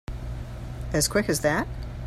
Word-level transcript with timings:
As 0.93 1.07
quick 1.07 1.29
as 1.29 1.41
that? 1.41 1.67